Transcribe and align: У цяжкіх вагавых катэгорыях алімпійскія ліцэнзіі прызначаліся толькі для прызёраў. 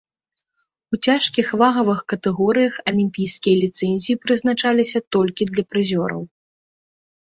У 0.95 0.97
цяжкіх 1.07 1.51
вагавых 1.63 1.99
катэгорыях 2.13 2.73
алімпійскія 2.91 3.55
ліцэнзіі 3.67 4.19
прызначаліся 4.27 4.99
толькі 5.17 5.49
для 5.55 5.63
прызёраў. 5.75 6.21